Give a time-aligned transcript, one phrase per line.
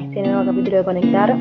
[0.00, 1.36] capítulo de Conectar,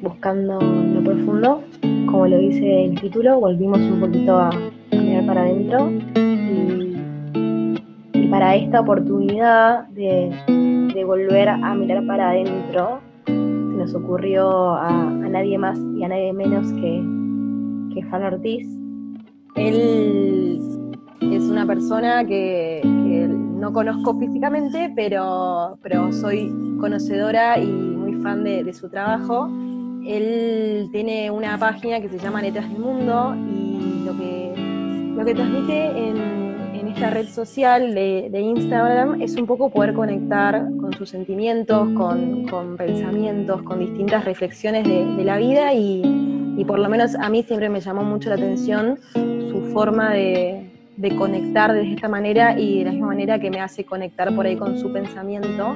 [0.00, 1.62] buscando lo profundo.
[2.06, 4.50] Como lo dice el título, volvimos un poquito a,
[4.92, 5.90] mirar para adentro.
[8.14, 10.30] Y, para esta oportunidad de,
[11.04, 16.72] volver a mirar para adentro, se nos ocurrió a, nadie más y a nadie menos
[16.72, 17.04] que,
[17.94, 18.66] que Fan Ortiz.
[19.56, 20.60] Él
[21.20, 22.80] es una persona que,
[23.70, 29.48] no conozco físicamente, pero, pero soy conocedora y muy fan de, su trabajo.
[30.04, 35.34] Él tiene una página que se llama Letras del Mundo y lo que, lo que
[35.34, 36.40] transmite en,
[36.88, 43.62] esta red social de, Instagram es un poco poder conectar con sus sentimientos, con, pensamientos,
[43.62, 46.02] con distintas reflexiones de, la vida y,
[46.56, 50.59] y por lo menos a mí siempre me llamó mucho la atención su forma de,
[51.00, 54.44] de conectar de esta manera y de la misma manera que me hace conectar por
[54.44, 55.74] ahí con su pensamiento.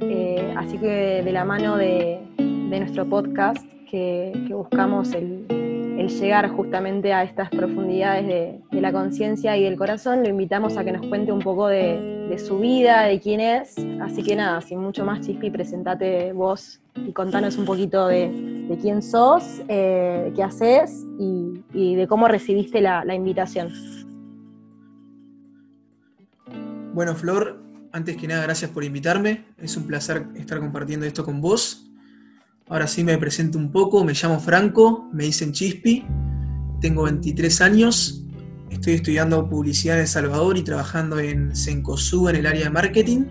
[0.00, 5.46] Eh, así que de la mano de, nuestro podcast, que, buscamos el,
[6.08, 10.90] llegar justamente a estas profundidades de, la conciencia y del corazón, lo invitamos a que
[10.90, 13.76] nos cuente un poco de, su vida, de quién es.
[14.02, 19.02] Así que nada, sin mucho más, Chispi, presentate vos y contanos un poquito de, quién
[19.02, 23.68] sos, eh, qué haces y, de cómo recibiste la invitación.
[26.94, 29.46] Bueno, Flor, antes que nada, gracias por invitarme.
[29.58, 31.90] Es un placer estar compartiendo esto con vos.
[32.68, 34.04] Ahora sí me presento un poco.
[34.04, 36.06] Me llamo Franco, me dicen Chispi.
[36.80, 38.24] Tengo 23 años.
[38.70, 43.24] Estoy estudiando publicidad en El Salvador y trabajando en Sencosú en el área de marketing.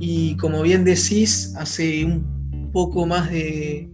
[0.00, 3.90] Y como bien decís, hace un poco más de...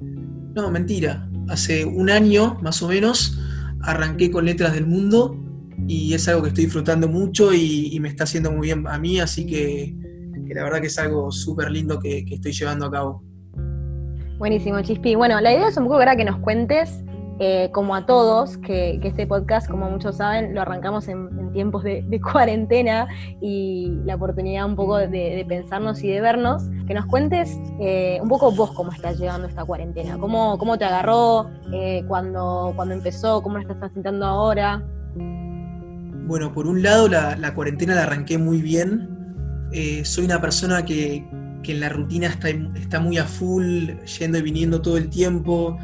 [0.54, 1.28] No, mentira.
[1.48, 3.37] Hace un año más o menos
[3.81, 5.44] arranqué con Letras del Mundo
[5.87, 9.21] y es algo que estoy disfrutando mucho y, me está haciendo muy bien a mí,
[9.21, 9.95] así que,
[10.55, 13.23] la verdad que es algo súper lindo que, estoy llevando a cabo.
[14.39, 15.15] Buenísimo, Chispi.
[15.15, 17.03] Bueno, la idea es un poco ahora que nos cuentes,
[17.41, 22.21] eh, como a todos, que, este podcast, como muchos saben, lo arrancamos en, tiempos de,
[22.33, 23.06] cuarentena
[23.41, 28.29] y la oportunidad un poco de, pensarnos y de vernos, que nos cuentes eh, un
[28.29, 33.43] poco vos cómo estás llevando esta cuarentena, cómo, cómo te agarró, eh, cuando, cuando empezó,
[33.43, 34.83] cómo lo estás sintiendo ahora.
[36.27, 39.69] Bueno, por un lado la, cuarentena la arranqué muy bien.
[39.73, 41.27] Eh, soy una persona que,
[41.62, 45.79] en la rutina está, está, muy a full, yendo y viniendo todo el tiempo.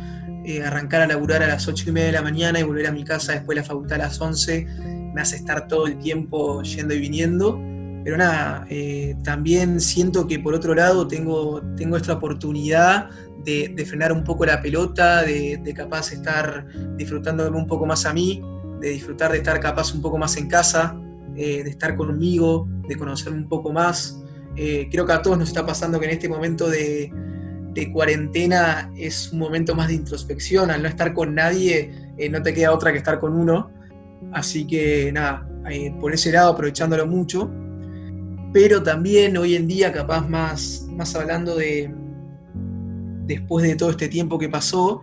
[0.46, 2.92] Eh, arrancar a laburar a las 8 y media de la mañana y volver a
[2.92, 4.66] mi casa después de la facultad a las 11
[5.12, 7.60] me hace estar todo el tiempo yendo y viniendo.
[8.02, 13.10] Pero nada, eh, también siento que por otro lado tengo, tengo esta oportunidad
[13.44, 18.14] de, frenar un poco la pelota, de, de capaz estar disfrutándome un poco más a
[18.14, 18.42] mí,
[18.80, 20.98] de disfrutar de estar capaz un poco más en casa,
[21.36, 24.20] eh, de estar conmigo, de conocerme un poco más.
[24.56, 27.12] Eh, creo que a todos nos está pasando que en este momento de,
[27.92, 32.52] cuarentena es un momento más de introspección, al no estar con nadie eh, no te
[32.52, 33.70] queda otra que estar con uno.
[34.32, 35.48] Así que nada,
[35.98, 37.50] por ese lado aprovechándolo mucho.
[38.52, 41.94] Pero también hoy en día, capaz más, más hablando de
[43.26, 45.00] después de todo este tiempo que pasó,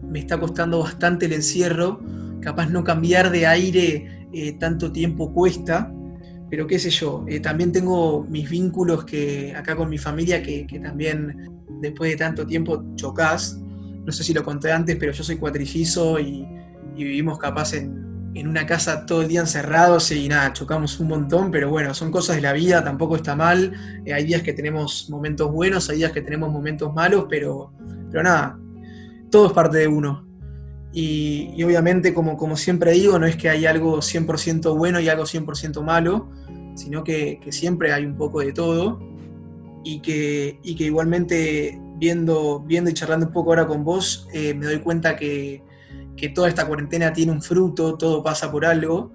[0.00, 2.00] me está costando bastante el encierro
[2.40, 5.92] capaz no cambiar de aire eh, tanto tiempo cuesta,
[6.50, 10.66] pero qué sé yo, eh, también tengo mis vínculos que acá con mi familia que,
[10.82, 11.50] también
[11.80, 13.58] después de tanto tiempo chocás.
[14.04, 16.46] No sé si lo conté antes, pero yo soy cuatrifizo y,
[16.96, 21.70] vivimos capaz en, una casa todo el día encerrados y nada, chocamos un montón, pero
[21.70, 23.72] bueno, son cosas de la vida, tampoco está mal.
[24.04, 27.72] Eh, hay días que tenemos momentos buenos, hay días que tenemos momentos malos, pero,
[28.10, 28.58] pero nada,
[29.30, 30.27] todo es parte de uno.
[31.00, 35.26] Y, obviamente, como, como, siempre digo, no es que hay algo 100% bueno y algo
[35.26, 36.28] 100% malo,
[36.74, 38.98] sino que, siempre hay un poco de todo.
[39.84, 44.66] Y que, que igualmente, viendo, viendo y charlando un poco ahora con vos, eh, me
[44.66, 45.62] doy cuenta que,
[46.34, 49.12] toda esta cuarentena tiene un fruto, todo pasa por algo.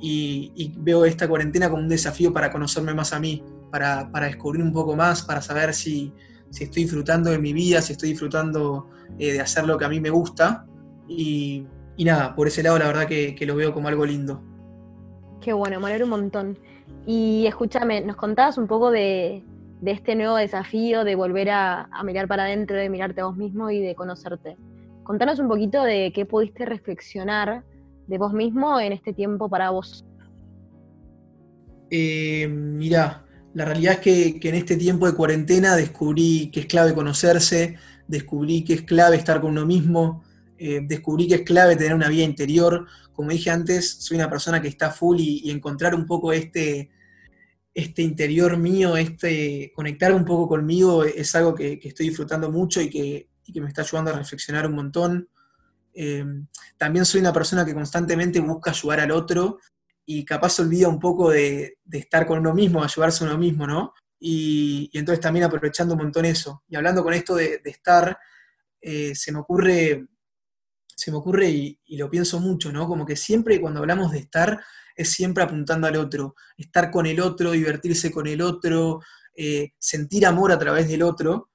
[0.00, 4.72] Y, veo esta cuarentena como un desafío para conocerme más a mí, para, descubrir un
[4.72, 6.12] poco más, para saber si,
[6.50, 10.00] estoy disfrutando de mi vida, si estoy disfrutando eh, de hacer lo que a mí
[10.00, 10.66] me gusta
[11.10, 11.66] y,
[12.04, 14.42] nada, por ese lado la verdad que, lo veo como algo lindo.
[15.40, 16.58] Qué bueno, me alegro un montón.
[17.06, 19.42] Y escúchame, nos contabas un poco de,
[19.84, 23.80] este nuevo desafío de volver a, mirar para adentro, de mirarte a vos mismo y
[23.80, 24.56] de conocerte.
[25.02, 27.64] Contanos un poquito de qué pudiste reflexionar
[28.06, 30.04] de vos mismo en este tiempo para vos.
[31.90, 33.24] Eh, mirá,
[33.54, 37.76] la realidad es que, que, en este tiempo de cuarentena descubrí que es clave conocerse,
[38.06, 40.22] descubrí que es clave estar con uno mismo,
[40.62, 42.86] eh, descubrí que es clave tener una vida interior.
[43.14, 46.90] Como dije antes, soy una persona que está full y, encontrar un poco este,
[47.72, 52.90] este interior mío, este conectar un poco conmigo es algo que, estoy disfrutando mucho y
[52.90, 55.30] que, me está ayudando a reflexionar un montón.
[55.94, 56.26] Eh,
[56.76, 59.60] también soy una persona que constantemente busca ayudar al otro
[60.04, 63.94] y capaz olvida un poco de, estar con uno mismo, ayudarse a uno mismo, ¿no?
[64.18, 66.64] Y, entonces también aprovechando un montón eso.
[66.68, 68.18] Y hablando con esto de, estar,
[68.82, 70.09] eh, se me ocurre,
[71.00, 72.86] se me ocurre y, lo pienso mucho, ¿no?
[72.86, 74.60] Como que siempre cuando hablamos de estar,
[74.94, 79.00] es siempre apuntando al otro, estar con el otro, divertirse con el otro,
[79.34, 81.48] eh, sentir amor a través del otro.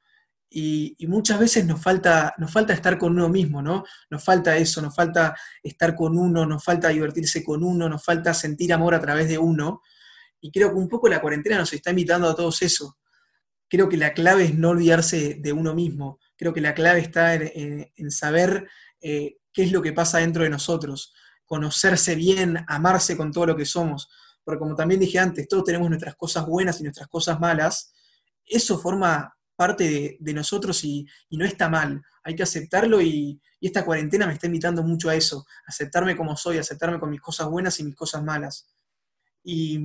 [0.50, 3.83] Y, muchas veces nos falta, nos falta estar con uno mismo, ¿no?
[4.09, 8.33] Nos falta eso, nos falta estar con uno, nos falta divertirse con uno, nos falta
[8.33, 9.81] sentir amor a través de uno.
[10.41, 12.98] Y creo que un poco la cuarentena nos está invitando a todos eso.
[13.69, 16.19] Creo que la clave es no olvidarse de uno mismo.
[16.38, 18.68] Creo que la clave está en, saber
[19.07, 21.13] eh, qué es lo que pasa dentro de nosotros
[21.45, 24.09] conocerse bien, amarse con todo lo que somos.
[24.43, 27.93] Porque como también dije antes, todos tenemos nuestras cosas buenas y nuestras cosas malas.
[28.43, 32.01] Eso forma parte de, nosotros y, no está mal.
[32.23, 36.59] Hay que aceptarlo y, esta cuarentena me está invitando mucho a eso, aceptarme como soy,
[36.59, 38.67] aceptarme con mis cosas buenas y mis cosas malas.
[39.43, 39.79] Y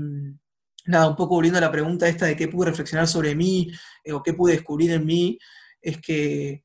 [0.85, 3.71] nada, un poco volviendo a la pregunta esta de qué pude reflexionar sobre mí
[4.05, 5.39] eh, o qué pude descubrir en mí,
[5.81, 6.63] es que,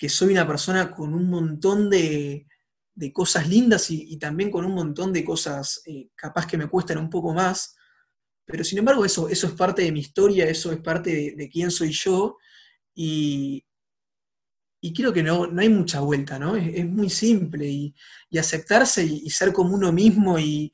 [0.00, 2.46] que soy una persona con un montón de,
[2.94, 6.96] de cosas lindas y, también con un montón de cosas eh, capaz que me cuestan
[6.96, 7.76] un poco más,
[8.46, 11.70] pero sin embargo eso, eso es parte de mi historia, eso es parte de, quién
[11.70, 12.38] soy yo
[12.94, 13.62] y,
[14.80, 16.56] y creo que no, no hay mucha vuelta, ¿no?
[16.56, 17.94] Es, muy simple y,
[18.38, 20.72] aceptarse y, ser como uno mismo y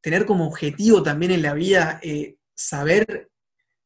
[0.00, 3.30] tener como objetivo también en la vida eh, saber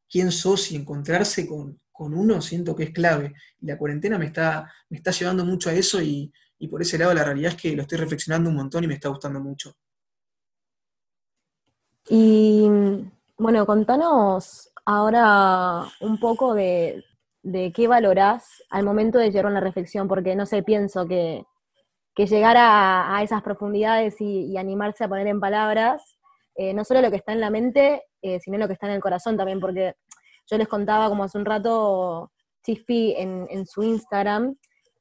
[0.09, 3.33] quién sos y encontrarse con, con, uno, siento que es clave.
[3.61, 6.99] Y la cuarentena me está, me está llevando mucho a eso y, y por ese
[6.99, 9.75] lado la realidad es que lo estoy reflexionando un montón y me está gustando mucho.
[12.09, 12.69] Y
[13.39, 17.03] bueno, contanos ahora un poco de,
[17.75, 21.45] qué valorás al momento de llegar a una reflexión, porque no sé, pienso que,
[22.17, 26.19] llegar a, esas profundidades y, animarse a poner en palabras,
[26.57, 28.93] eh, no solo lo que está en la mente, eh, sino lo que está en
[28.93, 29.95] el corazón también, porque
[30.47, 32.31] yo les contaba como hace un rato
[32.65, 34.57] Chispi en, su Instagram,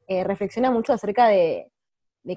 [0.08, 1.70] eh, reflexiona mucho acerca de,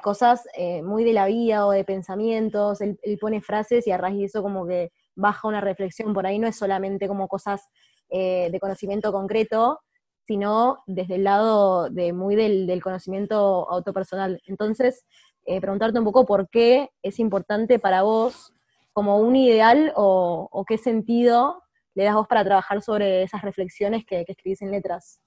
[0.03, 4.19] cosas eh, muy de la vida o de pensamientos, él, pone frases y a raíz
[4.19, 7.69] de eso como que baja una reflexión, por ahí no es solamente como cosas
[8.09, 9.81] eh, de conocimiento concreto,
[10.27, 14.41] sino desde el lado de muy del, conocimiento autopersonal.
[14.47, 15.05] Entonces,
[15.45, 18.53] preguntarte un poco por qué es importante para vos
[18.97, 21.63] como un ideal o, qué sentido
[21.97, 25.19] le das vos para trabajar sobre esas reflexiones que, escribís en letras.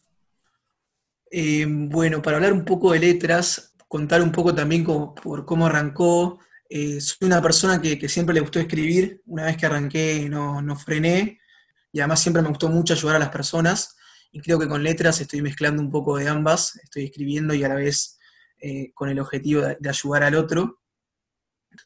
[1.32, 6.40] Eh, bueno, para hablar un poco de letras, contar un poco también por cómo arrancó.
[6.70, 9.24] Eh, soy una persona que, siempre le gustó escribir.
[9.26, 11.40] Una vez que arranqué no, frené
[11.92, 13.98] y además siempre me gustó mucho ayudar a las personas.
[14.32, 16.76] Y creo que con letras estoy mezclando un poco de ambas.
[16.84, 18.20] Estoy escribiendo y a la vez
[18.60, 20.82] eh, con el objetivo de, ayudar al otro.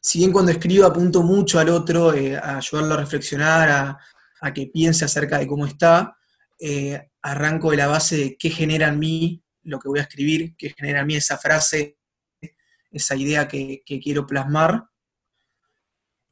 [0.02, 3.98] Si bien cuando escribo apunto mucho al otro, a ayudarlo a reflexionar, a,
[4.44, 6.18] a que piense acerca de cómo está,
[6.60, 10.54] eh, arranco de la base de qué genera en mí lo que voy a escribir,
[10.58, 11.96] qué genera en mí esa frase,
[12.90, 14.84] esa idea que, quiero plasmar.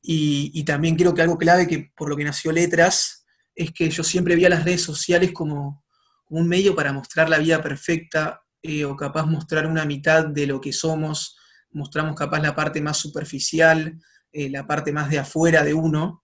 [0.02, 4.04] Y, también creo que algo clave que por lo que nació Letras es que yo
[4.04, 5.83] siempre vi a las redes sociales como,
[6.28, 10.61] un medio para mostrar la vida perfecta eh, o capaz mostrar una mitad de lo
[10.61, 11.38] que somos,
[11.71, 13.99] mostramos capaz la parte más superficial,
[14.33, 16.22] eh, la parte más de afuera de uno,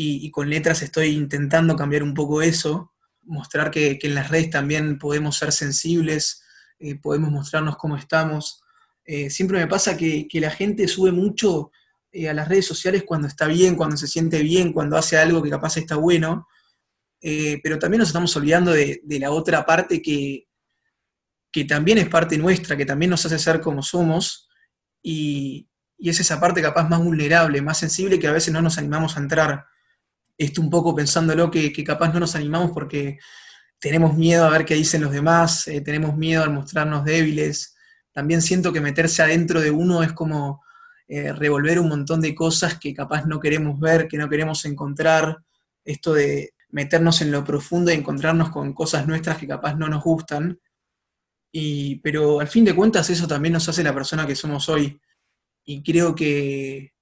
[0.00, 4.96] y, con letras estoy intentando cambiar un poco eso, mostrar que, en las redes también
[4.96, 6.44] podemos ser sensibles,
[6.78, 8.62] eh, podemos mostrarnos cómo estamos.
[9.04, 11.72] Eh, siempre me pasa que, la gente sube mucho
[12.12, 15.42] eh, a las redes sociales cuando está bien, cuando se siente bien, cuando hace algo
[15.42, 16.46] que capaz está bueno,
[17.20, 20.46] pero también nos estamos olvidando de, la otra parte que,
[21.50, 24.48] que, también es parte nuestra, que también nos hace ser como somos,
[25.02, 29.16] y, es esa parte capaz más vulnerable, más sensible que a veces no nos animamos
[29.16, 29.66] a entrar
[30.38, 33.18] esto un poco pensándolo que, que, capaz no nos animamos porque
[33.80, 37.76] tenemos miedo a ver qué dicen los demás, eh, tenemos miedo al mostrarnos débiles.
[38.12, 40.62] También siento que meterse adentro de uno es como
[41.06, 45.38] eh, revolver un montón de cosas que capaz no queremos ver, que no queremos encontrar.
[45.84, 50.02] Esto de meternos en lo profundo y encontrarnos con cosas nuestras que capaz no nos
[50.02, 50.60] gustan.
[51.50, 55.00] Y, pero al fin de cuentas eso también nos hace la persona que somos hoy.
[55.64, 56.92] Y creo que,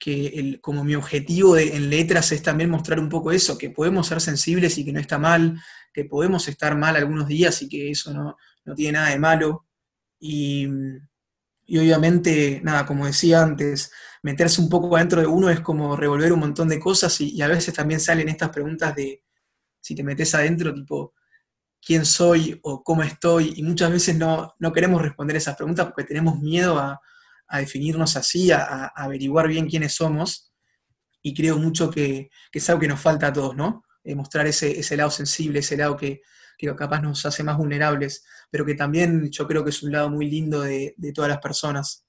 [0.00, 4.22] que como mi objetivo en letras es también mostrar un poco eso, que podemos ser
[4.22, 5.60] sensibles y que no está mal,
[5.92, 8.36] que podemos estar mal algunos días y que eso no,
[8.74, 9.66] tiene nada de malo.
[10.18, 10.66] Y,
[11.68, 13.92] obviamente, nada, como decía antes,
[14.22, 17.48] meterse un poco adentro de uno es como revolver un montón de cosas y, a
[17.48, 19.22] veces también salen estas preguntas de
[19.80, 21.14] si te metes adentro, tipo,
[21.78, 23.52] ¿quién soy o cómo estoy?
[23.56, 27.00] Y muchas veces no, no queremos responder esas preguntas porque tenemos miedo a,
[27.58, 30.52] definirnos así, a, averiguar bien quiénes somos.
[31.22, 33.84] Y creo mucho que, es algo que nos falta a todos, ¿no?
[34.04, 36.22] Eh, mostrar ese, ese lado sensible, ese lado que,
[36.60, 40.10] que capaz nos hace más vulnerables, pero que también yo creo que es un lado
[40.10, 42.04] muy lindo de, todas las personas.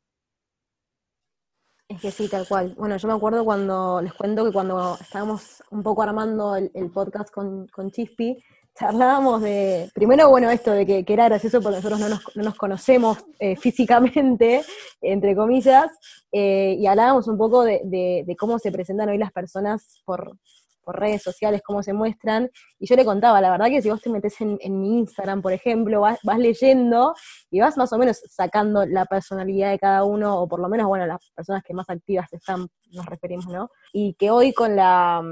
[1.87, 2.73] Es que sí, tal cual.
[2.77, 7.31] Bueno, yo me acuerdo cuando, les cuento que cuando estábamos un poco armando el, podcast
[7.31, 8.43] con, con Chispi,
[8.75, 11.99] charlábamos de, primero, bueno, esto de que, era gracioso porque nosotros
[12.35, 14.63] no nos, conocemos eh, físicamente,
[15.01, 15.91] entre comillas,
[16.31, 20.37] eh, y hablábamos un poco de, de, cómo se presentan hoy las personas por,
[20.83, 24.01] por redes sociales, cómo se muestran, y yo le contaba, la verdad que si vos
[24.01, 27.13] te metes en, mi Instagram, por ejemplo, vas, leyendo
[27.49, 30.87] y vas más o menos sacando la personalidad de cada uno, o por lo menos,
[30.87, 33.69] bueno, las personas que más activas están, nos referimos, ¿no?
[33.93, 35.23] Y que hoy con la,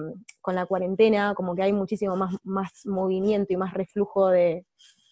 [0.41, 4.65] con la cuarentena, como que hay muchísimo más, más movimiento y más reflujo de,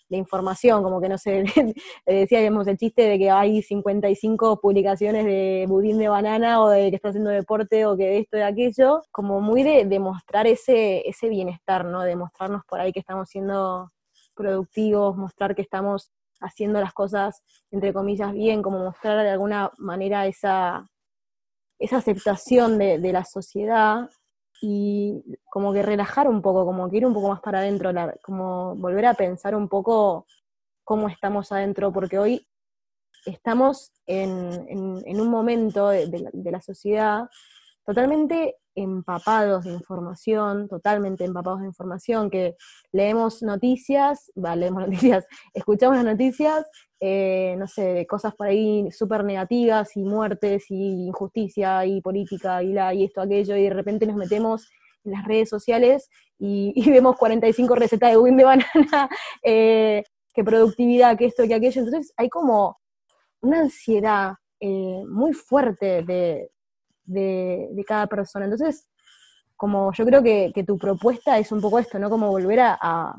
[0.09, 1.43] de información, como que no sé,
[2.05, 6.95] decíamos el chiste de que hay 55 publicaciones de budín de banana o de que
[6.95, 11.29] está haciendo deporte o que de esto de aquello, como muy de, demostrar ese, ese
[11.29, 12.01] bienestar, ¿no?
[12.01, 13.91] De mostrarnos por ahí que estamos siendo
[14.35, 20.27] productivos, mostrar que estamos haciendo las cosas, entre comillas, bien, como mostrar de alguna manera
[20.27, 20.87] esa,
[21.79, 24.09] esa aceptación de, de la sociedad
[24.61, 28.75] y como que relajar un poco, como que ir un poco más para adentro, como
[28.75, 30.25] volver a pensar un poco
[30.83, 32.47] cómo estamos adentro, porque hoy
[33.25, 37.29] estamos en, un momento de, la, sociedad
[37.85, 42.55] totalmente empapados de información, totalmente empapados de información, que
[42.91, 46.65] leemos noticias, va, leemos noticias, escuchamos las noticias,
[46.99, 52.61] eh, no sé, de cosas por ahí súper negativas y muertes y injusticia y política
[52.61, 54.69] y, la, y esto, aquello, y de repente nos metemos
[55.03, 59.09] en las redes sociales y, vemos 45 recetas de win de banana,
[59.43, 60.03] eh,
[60.33, 62.77] que productividad, que esto, que aquello, entonces hay como
[63.41, 66.51] una ansiedad eh, muy fuerte de,
[67.07, 68.45] de, cada persona.
[68.45, 68.87] Entonces,
[69.55, 72.09] como yo creo que, tu propuesta es un poco esto, ¿no?
[72.09, 73.15] Como volver a,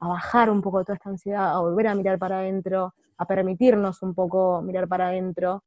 [0.00, 4.14] bajar un poco toda esta ansiedad, a volver a mirar para adentro, a permitirnos un
[4.14, 5.62] poco mirar para adentro.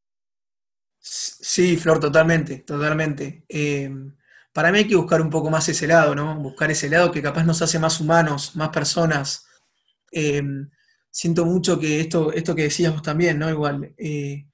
[1.00, 3.45] Sí, Flor, totalmente, totalmente.
[3.48, 3.89] Eh,
[4.51, 6.36] para mí hay que buscar un poco más ese lado, ¿no?
[6.36, 9.48] Buscar ese lado que capaz nos hace más humanos, más personas.
[10.12, 10.43] Eh,
[11.15, 13.50] siento mucho que esto, esto que decíamos también, ¿no?
[13.50, 14.48] Igual, eh,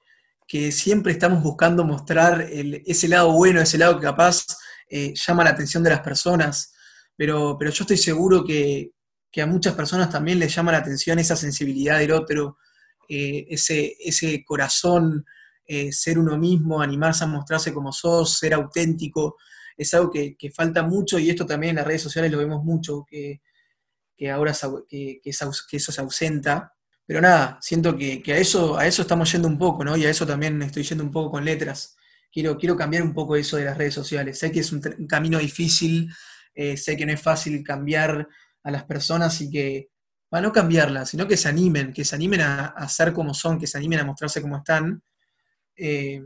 [0.52, 4.44] que siempre estamos buscando mostrar ese lado bueno, ese lado que capaz
[4.86, 6.74] eh, llama la atención de las personas,
[7.16, 8.90] pero, pero yo estoy seguro que,
[9.40, 12.58] a muchas personas también les llama la atención esa sensibilidad del otro,
[13.08, 15.24] eh, ese, ese corazón,
[15.64, 19.38] eh, ser uno mismo, animarse a mostrarse como sos, ser auténtico,
[19.74, 23.06] es algo que, falta mucho y esto también en las redes sociales lo vemos mucho,
[23.08, 23.40] que,
[24.30, 24.52] ahora
[24.86, 26.74] que, que eso se ausenta.
[27.12, 29.98] Pero nada, siento que, a, eso, a estamos yendo un poco, ¿no?
[29.98, 31.94] Y a eso también estoy yendo un poco con letras.
[32.32, 34.38] Quiero, quiero cambiar un poco eso de las redes sociales.
[34.38, 36.10] Sé que es un, camino difícil,
[36.54, 38.26] eh, sé que no es fácil cambiar
[38.62, 39.90] a las personas y que,
[40.30, 43.66] bueno, no cambiarlas, sino que se animen, que se animen a, ser como son, que
[43.66, 45.02] se animen a mostrarse como están.
[45.76, 46.22] Eh,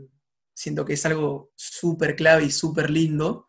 [0.53, 3.47] siento que es algo súper clave y súper lindo.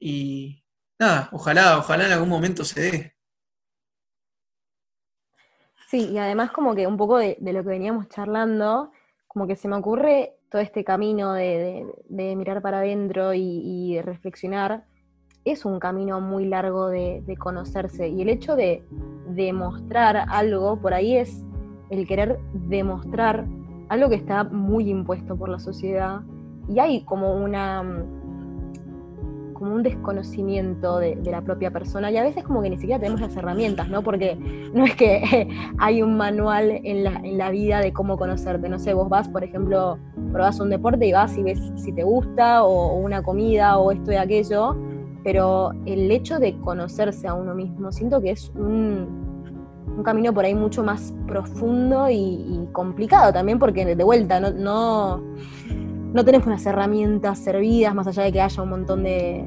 [0.00, 0.64] Y
[0.98, 3.16] nada, ojalá, ojalá en algún momento se dé.
[5.92, 8.92] Sí, y además como que un poco de, lo que veníamos charlando,
[9.28, 14.86] como que se me ocurre todo este camino de, mirar para adentro y, de reflexionar,
[15.44, 18.08] es un camino muy largo de, conocerse.
[18.08, 18.82] Y el hecho de
[19.28, 21.44] demostrar algo, por ahí es
[21.90, 23.44] el querer demostrar
[23.90, 26.22] algo que está muy impuesto por la sociedad.
[26.70, 27.82] Y hay como una
[29.62, 33.20] como un desconocimiento de, la propia persona y a veces como que ni siquiera tenemos
[33.20, 34.02] las herramientas, ¿no?
[34.02, 34.34] Porque
[34.74, 37.04] no es que hay un manual en
[37.38, 39.98] la, vida de cómo conocerte, no sé, vos vas, por ejemplo,
[40.32, 44.10] probás un deporte y vas y ves si te gusta o, una comida o esto
[44.10, 44.76] y aquello,
[45.22, 49.22] pero el hecho de conocerse a uno mismo, siento que es un,
[50.04, 55.22] camino por ahí mucho más profundo y, complicado también porque de vuelta no
[56.12, 59.44] no tenemos unas herramientas servidas, más allá de que haya un montón de,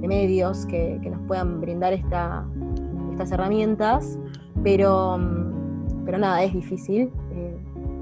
[0.00, 2.44] medios que, nos puedan brindar esta,
[3.12, 4.18] estas herramientas,
[4.62, 5.18] pero,
[6.04, 7.10] pero nada, es difícil.
[7.32, 7.56] Eh,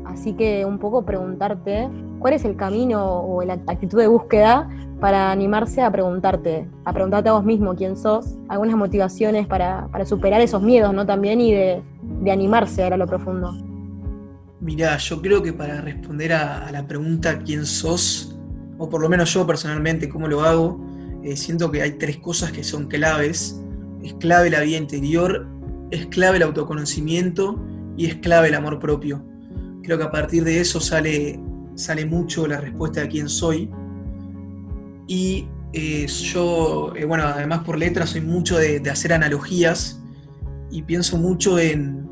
[0.07, 4.69] así que un poco preguntarte cuál es el camino o la actitud de búsqueda
[5.01, 10.41] para animarse a preguntarte, a preguntarte a vos mismo quién sos, algunas motivaciones para, superar
[10.41, 11.07] esos miedos, ¿no?
[11.07, 11.83] También y de,
[12.23, 13.53] de animarse a ir a lo profundo.
[14.61, 18.37] Mirá, yo creo que para responder a, la pregunta quién sos,
[18.77, 20.85] o por lo menos yo personalmente, cómo lo hago,
[21.23, 23.61] eh, siento que hay tres cosas que son claves.
[24.03, 25.47] Es clave la vida interior,
[25.91, 27.65] es clave el autoconocimiento
[27.97, 29.25] y es clave el amor propio.
[29.83, 31.41] Creo que a partir de eso sale,
[31.77, 33.71] sale mucho la respuesta de quién soy.
[35.07, 40.03] Y eh, yo, eh, bueno, además por letras soy mucho de, de hacer analogías
[40.71, 42.09] y pienso mucho en,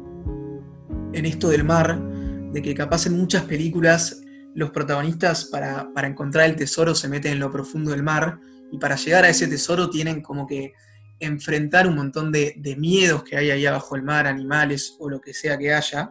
[1.13, 2.16] en esto del mar
[2.57, 4.23] de que capaz en muchas películas
[4.55, 8.41] los protagonistas para, encontrar el tesoro se meten en lo profundo del mar
[8.73, 10.73] y para llegar a ese tesoro tienen como que
[11.21, 15.35] enfrentar un montón de, miedos que hay ahí abajo del mar, animales o lo que
[15.35, 16.11] sea que haya,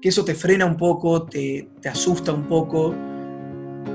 [0.00, 2.94] que eso te frena un poco, te, asusta un poco,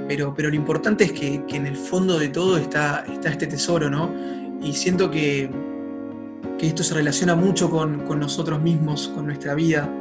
[0.07, 3.89] pero, pero lo importante es que, en el fondo de todo está, está este tesoro,
[3.89, 4.13] ¿no?
[4.61, 5.49] Y siento que,
[6.59, 9.91] que esto se relaciona mucho con, con nosotros mismos, con nuestra vida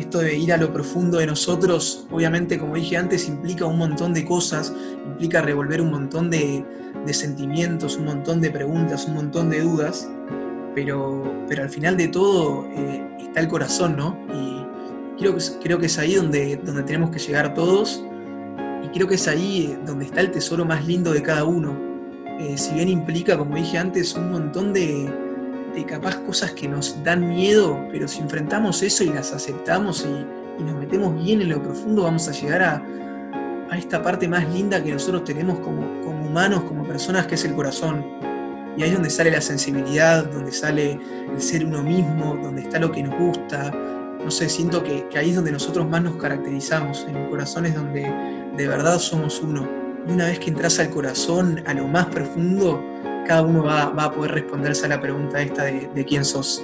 [0.00, 4.12] esto de ir a lo profundo de nosotros, obviamente, como dije antes, implica un montón
[4.12, 4.72] de cosas,
[5.06, 6.64] implica revolver un montón de,
[7.12, 10.08] sentimientos, un montón de preguntas, un montón de dudas,
[10.74, 14.18] pero, pero al final de todo eh, está el corazón, ¿no?
[14.32, 18.04] Y creo que, creo que es ahí donde, donde tenemos que llegar todos,
[18.84, 21.76] y creo que es ahí donde está el tesoro más lindo de cada uno.
[22.38, 25.10] Eh, si bien implica, como dije antes, un montón de,
[25.74, 30.40] de capaz cosas que nos dan miedo, pero si enfrentamos eso y las aceptamos y,
[30.60, 32.82] nos metemos bien en lo profundo, vamos a llegar a,
[33.74, 38.04] esta parte más linda que nosotros tenemos como, humanos, como personas, que es el corazón.
[38.76, 41.00] Y ahí es donde sale la sensibilidad, donde sale
[41.32, 43.70] el ser uno mismo, donde está lo que nos gusta.
[44.22, 47.06] No sé, siento que, ahí es donde nosotros más nos caracterizamos.
[47.08, 48.02] En el corazón es donde
[48.56, 49.66] de verdad somos uno.
[50.06, 52.82] Y una vez que entras al corazón, a lo más profundo,
[53.26, 56.62] cada uno va, a poder responderse a la pregunta esta de, de quién sos.